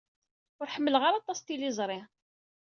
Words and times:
Ur 0.59 0.67
ḥemmleɣ 0.75 1.01
ara 1.03 1.17
aṭas 1.19 1.39
tiliẓri. 1.41 1.99